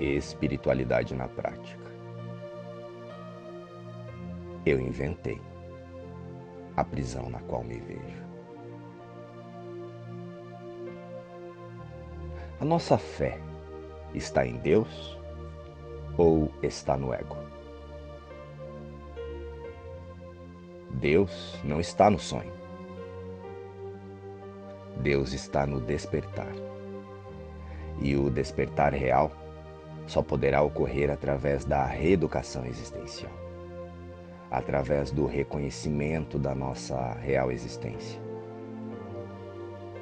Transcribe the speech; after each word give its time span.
Espiritualidade 0.00 1.14
na 1.14 1.28
prática. 1.28 1.90
Eu 4.64 4.80
inventei 4.80 5.40
a 6.74 6.82
prisão 6.82 7.28
na 7.28 7.38
qual 7.40 7.62
me 7.62 7.78
vejo. 7.78 8.22
A 12.60 12.64
nossa 12.64 12.96
fé 12.96 13.38
está 14.14 14.46
em 14.46 14.56
Deus 14.56 15.18
ou 16.16 16.50
está 16.62 16.96
no 16.96 17.12
ego? 17.12 17.36
Deus 20.94 21.58
não 21.62 21.78
está 21.78 22.10
no 22.10 22.18
sonho. 22.18 22.52
Deus 25.02 25.32
está 25.32 25.66
no 25.66 25.80
despertar. 25.80 26.52
E 28.00 28.16
o 28.16 28.30
despertar 28.30 28.92
real 28.92 29.30
só 30.06 30.22
poderá 30.22 30.62
ocorrer 30.62 31.10
através 31.10 31.64
da 31.64 31.84
reeducação 31.84 32.66
existencial, 32.66 33.32
através 34.50 35.10
do 35.10 35.26
reconhecimento 35.26 36.38
da 36.38 36.54
nossa 36.54 37.14
real 37.14 37.52
existência, 37.52 38.20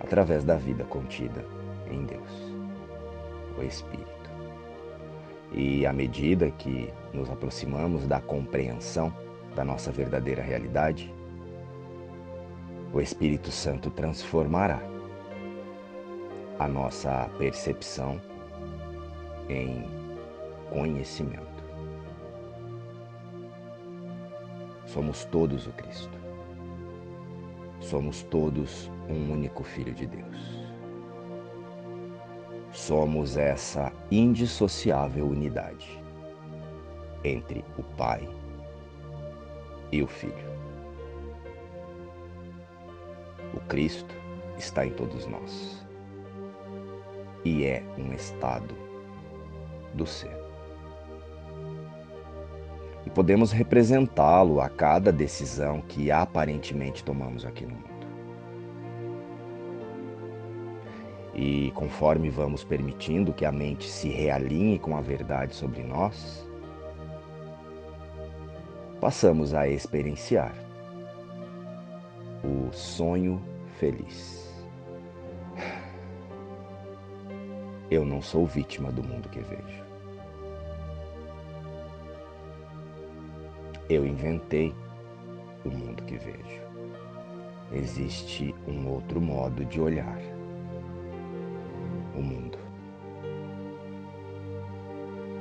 através 0.00 0.44
da 0.44 0.56
vida 0.56 0.84
contida 0.84 1.44
em 1.90 2.04
Deus, 2.04 2.54
o 3.58 3.62
Espírito. 3.62 4.14
E 5.52 5.86
à 5.86 5.92
medida 5.92 6.50
que 6.50 6.92
nos 7.12 7.30
aproximamos 7.30 8.06
da 8.06 8.20
compreensão 8.20 9.14
da 9.54 9.64
nossa 9.64 9.92
verdadeira 9.92 10.42
realidade, 10.42 11.14
o 12.92 13.00
Espírito 13.00 13.50
Santo 13.50 13.90
transformará 13.90 14.80
a 16.58 16.68
nossa 16.68 17.28
percepção 17.38 18.20
em 19.48 19.84
conhecimento. 20.70 21.42
Somos 24.86 25.24
todos 25.24 25.66
o 25.66 25.72
Cristo. 25.72 26.18
Somos 27.80 28.22
todos 28.22 28.90
um 29.08 29.32
único 29.32 29.62
Filho 29.62 29.92
de 29.92 30.06
Deus. 30.06 30.64
Somos 32.72 33.36
essa 33.36 33.92
indissociável 34.10 35.26
unidade 35.26 36.00
entre 37.22 37.64
o 37.78 37.82
Pai 37.82 38.28
e 39.92 40.02
o 40.02 40.06
Filho. 40.06 40.54
O 43.54 43.60
Cristo 43.68 44.14
está 44.58 44.84
em 44.86 44.90
todos 44.90 45.26
nós 45.26 45.84
e 47.44 47.64
é 47.64 47.82
um 47.98 48.12
estado 48.12 48.74
do 49.94 50.06
ser. 50.06 50.36
E 53.06 53.10
podemos 53.10 53.52
representá-lo 53.52 54.60
a 54.60 54.68
cada 54.68 55.12
decisão 55.12 55.80
que 55.82 56.10
aparentemente 56.10 57.04
tomamos 57.04 57.44
aqui 57.44 57.64
no 57.64 57.74
mundo. 57.74 57.94
E 61.34 61.72
conforme 61.74 62.30
vamos 62.30 62.62
permitindo 62.62 63.32
que 63.32 63.44
a 63.44 63.50
mente 63.50 63.88
se 63.88 64.08
realinhe 64.08 64.78
com 64.78 64.96
a 64.96 65.00
verdade 65.00 65.54
sobre 65.54 65.82
nós, 65.82 66.48
passamos 69.00 69.52
a 69.52 69.68
experienciar 69.68 70.54
o 72.44 72.72
sonho 72.72 73.42
feliz. 73.78 74.43
Eu 77.94 78.04
não 78.04 78.20
sou 78.20 78.44
vítima 78.44 78.90
do 78.90 79.04
mundo 79.04 79.28
que 79.28 79.38
vejo. 79.38 79.84
Eu 83.88 84.04
inventei 84.04 84.74
o 85.64 85.68
mundo 85.68 86.02
que 86.02 86.16
vejo. 86.16 86.60
Existe 87.70 88.52
um 88.66 88.88
outro 88.88 89.20
modo 89.20 89.64
de 89.64 89.80
olhar 89.80 90.18
o 92.16 92.20
mundo. 92.20 92.58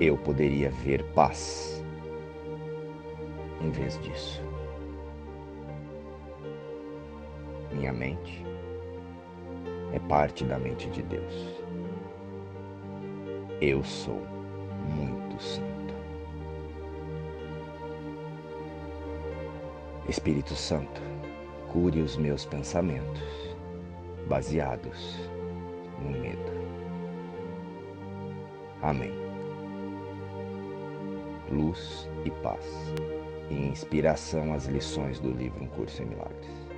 Eu 0.00 0.18
poderia 0.18 0.72
ver 0.72 1.04
paz 1.12 1.84
em 3.60 3.70
vez 3.70 3.96
disso. 4.00 4.42
Minha 7.70 7.92
mente 7.92 8.44
é 9.92 10.00
parte 10.00 10.42
da 10.42 10.58
mente 10.58 10.90
de 10.90 11.02
Deus. 11.02 11.60
Eu 13.60 13.84
sou 13.84 14.26
muito 14.88 15.42
santo. 15.42 15.94
Espírito 20.08 20.54
Santo, 20.54 21.02
cure 21.70 22.00
os 22.00 22.16
meus 22.16 22.46
pensamentos 22.46 23.54
baseados 24.26 25.28
no 26.02 26.10
medo. 26.10 26.52
Amém. 28.80 29.12
Luz 31.52 32.08
e 32.24 32.30
paz 32.30 32.64
e 33.50 33.54
inspiração 33.54 34.54
às 34.54 34.64
lições 34.64 35.20
do 35.20 35.30
livro 35.30 35.64
Um 35.64 35.68
Curso 35.68 36.02
em 36.02 36.06
Milagres. 36.06 36.69